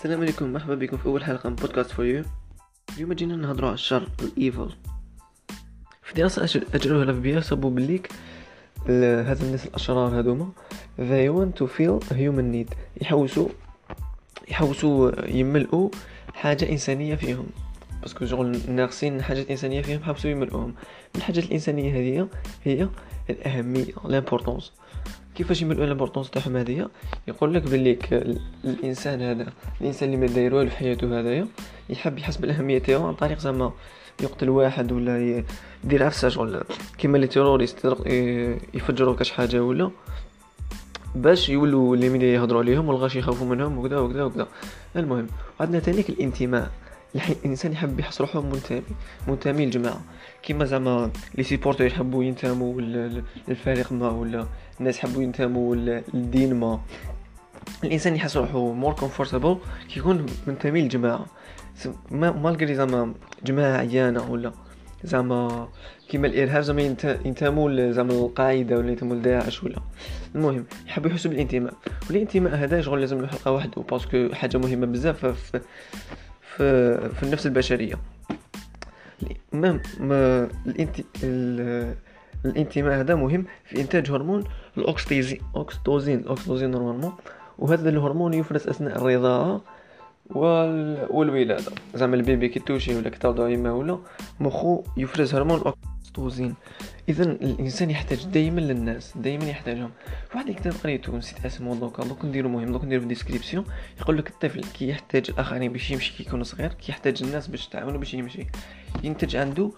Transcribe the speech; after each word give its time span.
السلام 0.00 0.20
عليكم 0.20 0.52
مرحبا 0.52 0.74
بكم 0.74 0.96
في 0.96 1.06
أول 1.06 1.24
حلقة 1.24 1.48
من 1.50 1.56
بودكاست 1.56 1.90
for 1.90 2.04
you 2.04 2.24
اليوم 2.96 3.12
جينا 3.12 3.36
نهضروا 3.36 3.68
على 3.68 3.74
الشر 3.74 4.08
ال 4.22 4.32
evil 4.32 4.70
في 6.02 6.14
دراسة 6.14 6.62
أجروها 6.74 7.02
ال 7.02 7.16
FBI 7.16 7.40
صابوا 7.40 7.70
بليك 7.70 8.12
هاد 8.88 9.42
الناس 9.42 9.66
الأشرار 9.66 10.18
هادوما 10.18 10.48
they 10.98 11.28
want 11.28 11.62
to 11.62 11.66
feel 11.66 12.14
human 12.14 12.52
need. 12.54 12.74
يحوسوا 13.02 13.48
يحوسوا 14.48 15.26
يملؤوا 15.28 15.90
حاجة 16.34 16.72
إنسانية 16.72 17.14
فيهم. 17.14 17.46
parce 18.02 18.17
que 18.17 18.26
شغل 18.26 18.58
ناقصين 18.68 19.22
حاجات 19.22 19.50
إنسانية 19.50 19.82
فيهم 19.82 20.02
يحوسوا 20.02 20.30
يملؤوهم 20.30 20.74
الحاجات 21.16 21.44
الإنسانية 21.44 21.92
هذه 21.92 22.28
هي 22.64 22.88
الأهمية 23.30 23.84
l'importance 24.04 24.72
كيفاش 25.34 25.62
يملؤوا 25.62 25.86
l'importance 25.86 26.30
تاعهم 26.30 26.56
هذه؟ 26.56 26.88
يقول 27.28 27.54
لك 27.54 27.62
باللي 27.62 27.94
ك- 27.94 28.36
الإنسان 28.64 29.22
هذا 29.22 29.52
الإنسان 29.80 30.08
اللي 30.14 30.26
ما 30.26 30.32
داير 30.34 30.54
والو 30.54 30.70
في 30.70 30.76
حياته 30.76 31.20
هذايا 31.20 31.46
يحب 31.90 32.18
يحس 32.18 32.36
بالاهميه 32.36 32.78
تاعو 32.78 33.06
عن 33.06 33.14
طريق 33.14 33.38
زعما 33.38 33.72
يقتل 34.22 34.48
واحد 34.48 34.92
ولا 34.92 35.44
يدير 35.84 36.04
عفسة 36.04 36.28
شغل. 36.28 36.62
كيما 36.98 37.18
les 37.18 37.26
terroristes 37.26 37.86
يفجروا 38.74 39.14
كاش 39.16 39.30
حاجة 39.30 39.64
ولا 39.64 39.90
باش 41.14 41.48
يولوا 41.48 41.94
اللي 41.96 42.08
مين 42.08 42.22
يهضروا 42.22 42.60
عليهم 42.60 42.88
والغاش 42.88 43.16
يخافوا 43.16 43.46
منهم 43.46 43.78
وكذا 43.78 43.98
وكذا 43.98 44.24
وكذا 44.24 44.48
المهم 44.96 45.26
عندنا 45.60 45.78
تانيك 45.80 46.08
الانتماء. 46.08 46.70
الإنسان 47.14 47.72
يحب 47.72 48.00
يحس 48.00 48.20
روحه 48.20 48.40
منتمي 48.40 48.82
منتمي 49.28 49.64
للجماعة. 49.64 50.00
كيما 50.42 50.64
زعما 50.64 51.10
les 51.34 51.42
supporters 51.42 51.86
يحبوا 51.86 52.24
ينتموا 52.24 52.80
لل- 52.80 53.22
للفريق 53.48 53.92
ما 53.92 54.10
ولا 54.10 54.46
الناس 54.80 54.98
يحبوا 54.98 55.22
ينتموا 55.22 55.76
لل- 55.76 56.02
للدين 56.14 56.54
ما. 56.54 56.80
الإنسان 57.84 58.16
يحس 58.16 58.36
روحو 58.36 58.72
more 58.72 58.92
comfortable 58.94 59.58
كيكون 59.88 60.26
منتمي 60.46 60.82
للجماعة. 60.82 61.26
malgré 62.10 62.74
زعما 62.74 63.14
جماعة 63.44 63.78
عيانة 63.78 64.30
ولا 64.30 64.52
زعما 65.04 65.68
كيما 66.08 66.26
الإرهاب 66.26 66.62
زعما 66.62 66.82
ينت- 66.82 67.18
ينتموا 67.24 67.90
زعما 67.92 68.12
للقاعدة 68.12 68.76
ولا 68.78 68.90
ينتموا 68.90 69.16
لداعش 69.16 69.62
ولا. 69.64 69.76
المهم 70.34 70.64
يحبوا 70.86 71.10
يحسوا 71.10 71.30
بالانتماء. 71.30 71.74
والانتماء 72.08 72.54
هذا 72.54 72.80
شغل 72.80 73.00
لازم 73.00 73.20
له 73.20 73.26
حلقه 73.26 73.50
واحدة 73.50 73.82
parce 73.82 74.11
que 74.11 74.28
حاجة 74.34 74.58
مهمة 74.58 74.86
بزاف 74.86 75.26
في 75.26 75.60
في, 76.60 77.08
في 77.08 77.22
النفس 77.22 77.46
البشرية 77.46 77.94
même 79.52 79.80
ما. 80.00 80.48
ال... 81.24 81.94
الانتماء 82.44 83.00
هذا 83.00 83.14
مهم 83.14 83.44
في 83.64 83.80
إنتاج 83.80 84.10
هرمون 84.10 84.44
ال 84.78 84.84
oxytocine 84.84 85.40
oxytocine 85.56 86.18
ال 86.18 86.23
oxytocine 86.23 86.70
normalement 86.70 87.12
وهذا 87.58 87.88
الهرمون 87.88 88.34
يفرز 88.34 88.68
أثناء 88.68 88.96
الرضاعة 88.96 89.60
وال... 90.30 91.06
والولادة 91.10 91.72
زعما 91.94 92.16
ال 92.16 92.22
bébé 92.22 92.48
كي 92.48 92.60
toucher 92.60 92.96
ولا 92.96 93.10
كتوضع 93.10 93.48
يما 93.48 93.72
ولا 93.72 93.98
مخو 94.40 94.82
يفرز 94.96 95.34
هرمون 95.34 95.62
ال 96.10 96.14
oxytocine 96.14 96.54
اذا 97.08 97.24
الإنسان 97.24 97.90
يحتاج 97.90 98.26
دائما 98.26 98.60
للناس 98.60 99.12
دائما 99.16 99.44
يحتاجهم. 99.44 99.90
واحد 100.34 100.48
الكتاب 100.48 100.72
قريته 100.84 101.16
نسيت 101.16 101.44
اسمه 101.46 101.74
دوكا 101.74 102.04
دوك 102.04 102.24
نديرو 102.24 102.48
مهم 102.48 102.72
دوك 102.72 102.84
نديرو 102.84 103.00
في 103.00 103.04
ال 103.04 103.09
description 103.09 103.64
يقول 104.00 104.18
لك 104.18 104.28
الطفل 104.30 104.64
كي 104.64 104.88
يحتاج 104.88 105.30
الاخرين 105.30 105.72
باش 105.72 105.90
يمشي 105.90 106.12
كي 106.16 106.22
يكون 106.22 106.44
صغير 106.44 106.72
كي 106.72 106.92
يحتاج 106.92 107.22
الناس 107.22 107.46
باش 107.46 107.68
تعاونو 107.68 107.98
باش 107.98 108.14
يمشي. 108.14 108.46
ينتج 109.04 109.36
عنده 109.36 109.72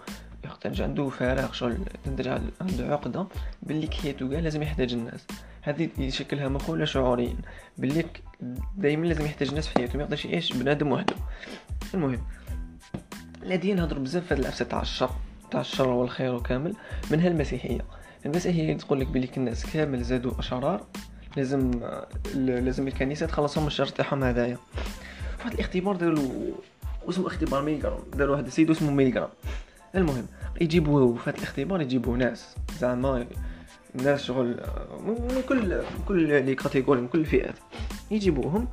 يحتاج 0.45 0.81
عنده 0.81 1.09
فراغ 1.09 1.51
شغل 1.51 1.77
تنتج 2.05 2.27
عنده 2.61 2.93
عقدة 2.93 3.27
باللي 3.63 3.89
حياته 3.91 4.29
كاع 4.29 4.39
لازم 4.39 4.61
يحتاج 4.61 4.93
الناس. 4.93 5.27
هذه 5.61 5.89
يشكلها 5.97 6.75
لا 6.75 6.85
شعوريا 6.85 7.35
باللي 7.77 8.05
دائما 8.77 9.05
لازم 9.05 9.25
يحتاج 9.25 9.49
الناس 9.49 9.67
في 9.67 9.75
حياته 9.75 9.97
ما 9.97 10.03
يقدرش 10.03 10.25
يعيش 10.25 10.53
بنادم 10.53 10.91
وحده. 10.91 11.15
المهم 11.93 12.21
الذين 13.43 13.75
نهضروا 13.75 14.03
بزاف 14.03 14.25
في 14.25 14.33
العفسه 14.33 14.65
تاع 14.65 14.81
الشر 14.81 15.09
تاع 15.53 15.61
الشر 15.61 15.87
والخير 15.87 16.35
وكامل 16.35 16.73
منها 17.11 17.27
المسيحية. 17.27 17.81
المسيحية 18.25 18.77
تقول 18.77 18.99
لك 18.99 19.07
بلي 19.07 19.29
الناس 19.37 19.65
كامل 19.65 20.03
زادوا 20.03 20.39
أشرار 20.39 20.85
لازم 21.37 21.71
لازم 22.35 22.87
الكنيسة 22.87 23.25
تخلصهم 23.25 23.63
من 23.63 23.67
الشر 23.67 23.85
تاعهم 23.85 24.23
هذايا. 24.23 24.57
واحد 25.39 25.53
الاختبار 25.53 25.95
داروا 25.95 26.53
اسمه 27.09 27.27
اختبار 27.27 27.61
ميلغرام 27.61 27.99
داروا 28.13 28.31
واحد 28.33 28.45
السيد 28.45 28.69
اسمه 28.69 28.91
ميلغرام. 28.91 29.29
المهم 29.95 30.25
يجيبوا 30.61 31.17
هذا 31.25 31.37
الاختبار 31.37 31.81
يجيبوا 31.81 32.17
ناس 32.17 32.55
زعما 32.79 33.25
ناس 33.93 34.23
شغل 34.23 34.47
من 35.07 35.43
كل 35.49 35.77
من 35.77 36.03
كل 36.07 36.45
les 36.45 36.55
catégories 36.55 37.01
من 37.01 37.07
كل 37.07 37.19
الفئات 37.19 37.55
يجيبوهم 38.11 38.67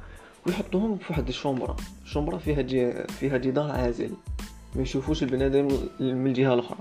ويحطوهم 0.46 0.98
في 0.98 1.04
واحد 1.10 1.28
ال 1.28 1.34
chambre 1.34 1.76
ال 2.04 2.08
chambre 2.08 2.38
فيها 2.38 2.62
جي 2.62 2.92
فيها 2.92 3.36
جدار 3.36 3.70
عازل. 3.70 4.10
ما 4.76 4.82
يشوفوش 4.82 5.22
البنادم 5.22 5.68
من 6.00 6.26
الجهة 6.26 6.54
الأخرى. 6.54 6.78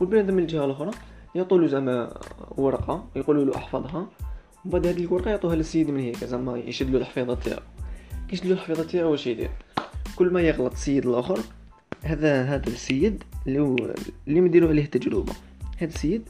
والبنادم 0.00 0.34
من 0.34 0.42
الجهة 0.42 0.64
الأخرى 0.64 0.90
يعطوا 1.34 1.58
له 1.58 1.66
زعما 1.66 2.14
ورقة 2.50 3.08
يقولوا 3.16 3.44
له 3.44 3.56
أحفظها 3.56 4.06
ومن 4.64 4.72
بعد 4.72 4.86
هذه 4.86 5.04
الورقة 5.04 5.30
يعطوها 5.30 5.56
للسيد 5.56 5.90
من 5.90 6.00
هيك 6.00 6.24
زعما 6.24 6.58
يشد 6.58 6.90
له 6.90 6.98
الحفيظة 6.98 7.34
تاعو. 7.34 7.60
كي 8.28 8.34
يشد 8.34 8.46
له 8.46 8.52
الحفيظة 8.52 8.84
تاعو 8.84 9.10
واش 9.10 9.26
يدير؟ 9.26 9.50
كل 10.16 10.32
ما 10.32 10.40
يغلط 10.40 10.72
السيد 10.72 11.06
الآخر 11.06 11.40
هذا 12.02 12.42
هذا 12.42 12.66
السيد 12.66 13.22
اللي 13.46 13.60
هو 13.60 13.76
اللي 14.28 14.40
مديروا 14.40 14.68
عليه 14.68 14.84
التجربه 14.84 15.32
هذا 15.78 15.90
السيد 15.90 16.28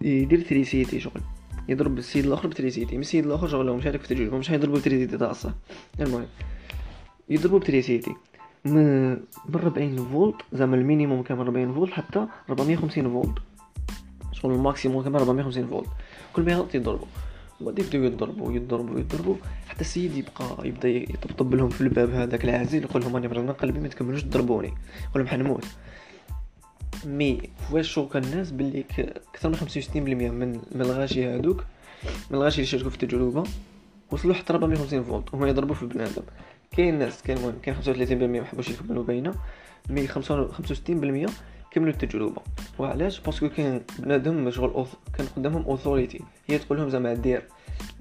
يدير 0.00 0.40
تريسيتي 0.40 1.00
شغل. 1.00 1.20
يضرب 1.68 1.98
السيد 1.98 2.26
الآخر 2.26 2.48
بتريسيتي 2.48 2.94
من 2.94 3.00
السيد 3.00 3.26
الآخر 3.26 3.48
شغل 3.48 3.72
مشارك 3.72 4.00
في 4.00 4.10
التجربه 4.10 4.38
مش 4.38 4.48
حيضربوا 4.48 4.78
بتريسيتي 4.78 5.18
تاع 5.18 5.30
الصح. 5.30 5.54
المهم 6.00 6.26
يضربوا 7.30 7.58
بتريسيتي 7.58 8.14
من 8.64 9.10
من 9.48 9.54
40 9.54 9.96
فولت 9.96 10.36
زعما 10.52 10.76
ال 10.76 10.82
minimum 10.82 11.22
كان 11.22 11.38
40 11.38 11.74
فولت 11.74 11.92
حتى 11.92 12.26
450 12.50 13.10
فولت. 13.10 13.38
شغل 14.32 14.52
ال 14.54 14.60
maximum 14.60 15.02
كان 15.02 15.14
450 15.14 15.66
فولت. 15.66 15.88
كل 16.32 16.42
ما 16.42 16.52
يغلط 16.52 16.74
يضربوا 16.74 17.06
وبعد 17.60 17.78
يبداو 17.78 18.02
يضربوا 18.02 18.52
يضربوا 18.52 18.98
يضربوا 18.98 19.34
حتى 19.68 19.80
السيد 19.80 20.16
يبقى 20.16 20.68
يبدا 20.68 20.88
يطبطب 20.88 21.54
لهم 21.54 21.68
في 21.68 21.80
الباب 21.80 22.10
هذاك 22.10 22.44
العازل 22.44 22.82
يقول 22.82 23.02
لهم 23.02 23.16
راني 23.16 23.28
من 23.28 23.52
قلبي 23.52 23.80
ما 23.80 23.88
تكملوش 23.88 24.22
تضربوني. 24.22 24.68
يقول 25.10 25.22
لهم 25.22 25.26
حنموت 25.26 25.64
mais 27.06 27.40
فواش 27.70 27.88
choque 27.92 28.16
الناس 28.16 28.50
باللي 28.50 28.84
أكثر 29.34 29.48
من 29.48 29.56
65% 29.56 29.96
من 29.96 30.52
من 30.72 30.80
الغاشي 30.80 31.26
هادوك 31.26 31.64
من 32.30 32.36
الغاشي 32.36 32.56
اللي 32.56 32.66
شاركوا 32.66 32.90
في 32.90 33.02
التجربه 33.02 33.44
وصلوا 34.10 34.34
حتى 34.34 34.52
450 34.52 35.04
فولت 35.04 35.34
وهما 35.34 35.48
يضربوا 35.48 35.74
في 35.74 35.82
البنادم 35.82 36.22
كاين 36.76 36.98
ناس 36.98 37.22
كاين 37.22 37.38
المهم 37.38 37.54
كاين 37.62 37.76
35% 38.08 38.12
ما 38.12 38.44
حبوش 38.44 38.68
يكملوا 38.68 39.04
بينا 39.04 39.34
mais 39.90 40.08
65% 40.08 41.30
كملوا 41.70 41.92
التجربة. 41.92 42.42
وعلاش؟ 42.78 43.20
parce 43.20 43.38
que 43.38 43.48
كاين 43.48 43.82
بنادم 43.98 44.50
شغل 44.50 44.70
auth... 44.70 44.94
كان 45.18 45.26
قدامهم 45.36 45.64
authority 45.64 46.20
هي 46.46 46.58
تقول 46.58 46.78
لهم 46.78 46.88
زعما 46.88 47.14
دير 47.14 47.42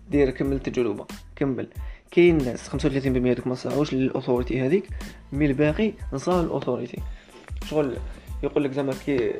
دير 0.09 0.29
كمل 0.29 0.55
التجربة 0.55 1.05
كمل. 1.35 1.67
كاين 2.11 2.38
ناس 2.38 2.69
35% 2.69 2.75
دوك 3.07 3.47
ما 3.47 3.55
صاعوش 3.55 3.94
لل 3.94 4.06
authority 4.06 4.61
هذيك 4.61 4.89
mais 5.31 5.45
الباقي 5.45 5.94
نصاعوا 6.13 6.41
ال 6.41 6.47
authority 6.47 7.01
شغل 7.66 7.97
يقول 8.44 8.63
لك 8.63 8.72
زعما 8.72 8.94
كي 9.05 9.34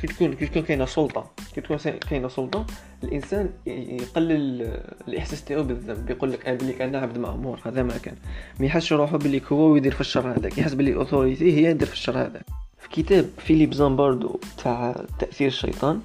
كي 0.00 0.06
تكون 0.06 0.32
كي 0.32 0.46
تكون 0.46 0.62
كاينة 0.62 0.84
سلطة. 0.84 1.30
كي 1.54 1.60
تكون 1.60 1.76
كاينة 1.76 2.28
سلطة. 2.28 2.66
الإنسان 3.04 3.50
يقلل 3.66 4.68
الإحساس 5.08 5.44
تاعو 5.44 5.62
بالذنب. 5.62 6.10
يقول 6.10 6.32
لك 6.32 6.46
أنا 6.46 6.58
بلي 6.58 6.84
أنا 6.84 6.98
عبد 6.98 7.18
مأمور. 7.18 7.60
هذا 7.66 7.82
ما 7.82 7.98
كان. 7.98 8.14
ما 8.60 8.66
يحسش 8.66 8.92
روحه 8.92 9.16
بلي 9.16 9.42
هو 9.52 9.76
يدير 9.76 9.92
في 9.92 10.00
الشر 10.00 10.32
هذاك. 10.32 10.58
يحس 10.58 10.74
بلي 10.74 10.90
ال 10.90 10.97
authority 10.97 11.56
هي 11.56 11.70
يدير 11.70 11.86
في 11.86 11.92
الشر 11.92 12.18
هذاك. 12.18 12.44
في 12.78 12.88
كتاب 12.88 13.30
فيليب 13.38 13.74
زيمباردو 13.74 14.40
تاع 14.64 15.04
تأثير 15.18 15.48
الشيطان 15.48 16.00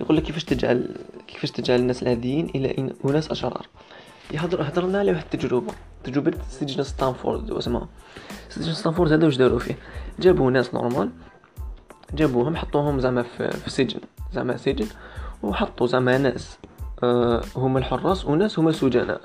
يقول 0.00 0.16
لك 0.16 0.22
كيفاش 0.22 0.44
تجعل 0.44 0.96
كيفاش 1.28 1.50
تجعل 1.50 1.80
الناس 1.80 2.02
العاديين 2.02 2.46
إلى 2.54 2.94
اناس 3.04 3.30
أشرار. 3.30 3.66
يهضر 4.32 4.62
هضرنا 4.62 4.98
على 4.98 5.12
واحد 5.12 5.24
التجربة. 5.24 5.72
تجربة 6.04 6.32
سجن 6.50 6.82
ستانفورد 6.82 7.50
اسمها 7.50 7.88
سجن 8.48 8.72
ستانفورد 8.72 9.12
هذا 9.12 9.26
واش 9.26 9.36
داروا 9.36 9.58
فيه؟ 9.58 9.78
جابوا 10.20 10.50
ناس 10.50 10.74
normal 10.74 11.10
جابوهم 12.14 12.56
حطوهم 12.56 13.00
زعما 13.00 13.22
في, 13.22 13.70
سجن 13.70 14.00
زعما 14.32 14.56
سجن 14.56 14.86
وحطوا 15.42 15.86
زعما 15.86 16.18
ناس 16.18 16.58
آه 17.02 17.42
هما 17.56 17.78
الحراس 17.78 18.24
وناس 18.24 18.58
هما 18.58 18.70
السجناء 18.70 19.20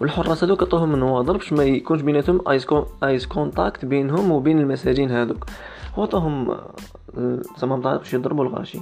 والحراس 0.00 0.44
هذوك 0.44 0.62
عطوهم 0.62 0.94
النواظر 0.94 1.36
باش 1.36 1.52
ما 1.52 1.64
يكونش 1.64 2.00
بيناتهم 2.00 2.48
eye 2.48 2.64
con 2.64 2.86
eye 3.04 3.26
contact 3.26 3.84
بينهم 3.84 4.30
وبين 4.30 4.58
المساجين 4.58 5.10
هذوك. 5.10 5.46
وعطاهم 5.96 6.50
آه، 6.50 7.42
زعما 7.58 7.76
مطارق 7.76 7.98
باش 7.98 8.14
يضربوا 8.14 8.44
الغاشي. 8.44 8.80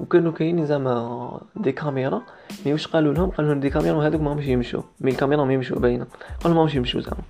وكانوا 0.00 0.32
كاينين 0.32 0.66
زعما 0.66 1.40
des 1.56 1.72
caméras 1.72 2.22
mais 2.66 2.72
واش 2.72 2.86
قالوا 2.86 3.14
لهم؟ 3.14 3.30
قالوا 3.30 3.50
لهم 3.50 3.60
des 3.60 3.70
caméras 3.70 4.06
هذوك 4.06 4.20
ماهمش 4.20 4.46
يمشوا. 4.46 4.82
mais 5.00 5.10
الكاميرا 5.10 5.44
ما 5.44 5.52
يمشوا 5.52 5.78
باينة. 5.78 6.06
قالوا 6.44 6.56
ماهمش 6.56 6.74
يمشوا 6.74 7.00
زعما. 7.00 7.22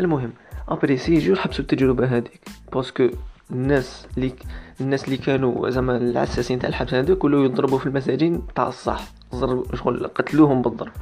المهم 0.00 0.32
après 0.68 0.96
six 0.96 1.18
jours 1.18 1.36
حبسوا 1.36 1.60
التجربة 1.60 2.06
هذيك. 2.06 2.40
Parce 2.72 2.94
que 2.94 3.08
الناس 3.52 4.06
اللي 4.16 4.32
الناس 4.80 5.04
اللي 5.04 5.16
كانوا 5.16 5.70
زعما 5.70 5.96
العساسين 5.96 6.58
تاع 6.58 6.68
الحبس 6.68 6.94
هذوك 6.94 7.24
ولاو 7.24 7.42
يضربوا 7.42 7.78
في 7.78 7.86
المساجين 7.86 8.42
تاع 8.54 8.68
الصح 8.68 9.12
ضرب 9.34 9.74
شغل 9.74 10.06
قتلوهم 10.06 10.62
بالضرب. 10.62 10.92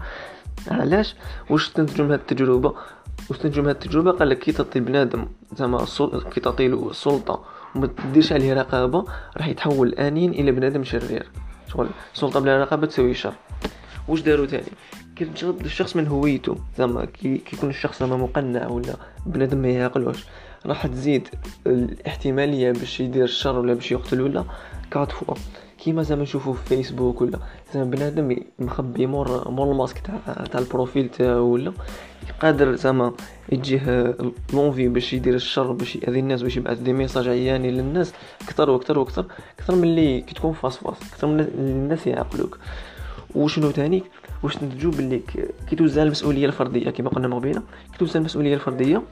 علاش؟ 0.70 1.16
واش 1.50 1.68
تنتجوا 1.68 2.06
من 2.06 2.12
هذه 2.12 2.20
التجربة؟ 2.20 2.74
واستنتجوا 3.30 3.62
من 3.62 3.68
هذه 3.68 3.76
التجربة؟ 3.76 4.10
قال 4.10 4.28
لك 4.28 4.38
كي 4.38 4.52
تعطي 4.52 4.80
بنادم 4.80 5.26
زعما 5.56 5.86
كي 6.30 6.40
تعطي 6.40 6.68
له 6.68 6.90
السلطه 6.90 7.44
وما 7.74 7.86
تديرش 7.86 8.32
عليه 8.32 8.54
رقابة 8.54 9.04
راح 9.36 9.48
يتحول 9.48 9.94
انين 9.94 10.30
إلى 10.30 10.52
بنادم 10.52 10.84
شرير. 10.84 11.26
شغل 11.68 11.88
السلطه 12.14 12.40
بلا 12.40 12.60
رقابة 12.60 12.86
تسوي 12.86 13.14
شر. 13.14 13.34
واش 14.08 14.20
داروا 14.20 14.46
تاني؟ 14.46 14.72
تجرد 15.16 15.64
الشخص 15.64 15.96
من 15.96 16.06
هويته 16.06 16.56
زعما 16.78 17.04
كي 17.04 17.38
كيكون 17.38 17.70
الشخص 17.70 18.00
زعما 18.00 18.16
مقنع 18.16 18.68
ولا 18.68 18.96
بنادم 19.26 19.58
ما 19.58 19.68
يعقلوش 19.68 20.24
راح 20.66 20.86
تزيد 20.86 21.28
الاحتمالية 21.66 22.72
باش 22.72 23.00
يدير 23.00 23.24
الشر 23.24 23.58
ولا 23.58 23.74
باش 23.74 23.92
يقتل 23.92 24.20
ولا؟ 24.20 24.44
Quatre 24.90 25.12
fois. 25.12 25.34
كيما 25.78 26.02
زعما 26.02 26.22
نشوفو 26.22 26.52
في 26.52 26.68
فيسبوك 26.68 27.20
ولا. 27.20 27.38
زعما 27.74 27.90
بنادم 27.90 28.36
مخبي 28.58 29.06
مور 29.06 29.50
مور 29.50 29.72
الماسك 29.72 29.98
تاع 29.98 30.44
تاع 30.44 30.60
ال 30.60 30.67
profil 30.67 31.08
تاعو 31.08 31.44
ولا. 31.44 31.72
قادر 32.42 32.74
زعما 32.76 33.12
يجيه 33.52 34.16
l'envie 34.52 34.88
باش 34.88 35.12
يدير 35.12 35.34
الشر 35.34 35.72
باش 35.72 35.96
يأذي 35.96 36.20
الناس 36.20 36.42
باش 36.42 36.56
يبعث 36.56 36.78
des 36.78 36.92
messages 36.92 37.28
عياني 37.28 37.70
للناس. 37.70 38.12
أكثر 38.42 38.70
وأكثر 38.70 38.98
وأكثر 38.98 39.24
أكثر 39.58 39.74
من 39.74 39.84
اللي 39.84 40.20
كي 40.20 40.34
تكون 40.34 40.52
face 40.52 40.76
à 40.76 40.80
face. 40.80 40.96
أكثر 41.12 41.26
من 41.26 41.40
الناس 41.40 42.06
يعقلوك. 42.06 42.58
وشنو 43.34 43.70
تاني؟ 43.70 44.02
واش 44.42 44.56
نتجو 44.56 44.90
باللي 44.90 45.22
كي 45.70 45.76
توزع 45.76 46.02
المسؤولية 46.02 46.46
الفردية 46.46 46.90
كما 46.90 47.10
قلنا 47.10 47.28
من 47.28 47.34
قبيله 47.34 47.62
كي 47.92 47.98
توزع 47.98 48.20
المسؤولية 48.20 48.54
الفردية 48.54 49.02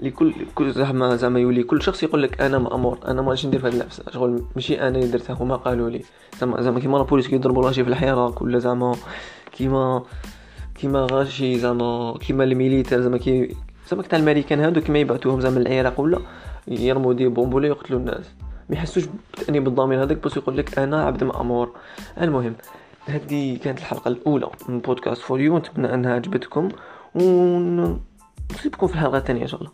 لكل 0.00 0.32
كل 0.54 0.72
زعما 0.72 1.16
زعما 1.16 1.40
يولي 1.40 1.62
كل 1.62 1.82
شخص 1.82 2.02
يقول 2.02 2.22
لك 2.22 2.40
أنا 2.40 2.58
مامور 2.58 2.98
أنا 3.08 3.22
ما 3.22 3.36
ندير 3.44 3.60
في 3.60 3.66
هذه 3.66 3.72
اللعبة. 3.72 3.90
شغل 4.10 4.42
ماشي 4.54 4.80
أنا 4.80 4.98
اللي 4.98 5.06
درتها 5.06 5.34
هما 5.34 5.56
قالوا 5.56 5.90
لي. 5.90 6.02
زعما 6.40 6.62
زعما 6.62 6.80
كيما 6.80 6.98
la 6.98 7.06
police 7.06 7.28
كيضربوا 7.28 7.62
غاشي 7.62 7.84
في 7.84 7.90
الحراك 7.90 8.42
ولا 8.42 8.58
زعما 8.58 8.94
كيما 9.52 10.02
كيما 10.74 11.06
غاشي 11.10 11.58
زعما 11.58 12.14
كيما 12.20 12.44
ال 12.44 12.49
militaires 12.49 13.00
زعما 13.00 13.18
كي 13.18 13.56
زعما 13.90 14.02
تاع 14.02 14.18
الامريكان 14.18 14.60
هادو 14.60 14.80
كيما 14.80 14.98
يبعثوهم 14.98 15.40
زعما 15.40 15.58
العراق 15.58 16.00
ولا 16.00 16.18
يرموا 16.68 17.12
des 17.12 17.28
bombes 17.28 17.58
ولا 17.58 17.68
يقتلوا 17.68 17.98
الناس. 18.00 18.30
ما 18.70 18.76
يحسوش 18.76 19.04
بتأنيب 19.34 19.66
الضمير 19.68 20.02
هذاك 20.02 20.24
بس 20.24 20.36
يقول 20.36 20.56
لك 20.56 20.78
أنا 20.78 21.04
عبد 21.04 21.24
مامور 21.24 21.72
المهم 22.20 22.54
هذه 23.06 23.58
كانت 23.58 23.78
الحلقة 23.78 24.08
الأولى 24.08 24.48
من 24.68 24.80
بودكاست 24.80 25.22
For 25.22 25.40
You 25.40 25.58
نتمنى 25.58 25.94
أنها 25.94 26.14
عجبتكم 26.14 26.68
ونصيبكم 28.50 28.86
في 28.86 28.94
الحلقة 28.94 29.18
الثانية 29.18 29.42
إن 29.42 29.48
شاء 29.48 29.60
الله. 29.60 29.72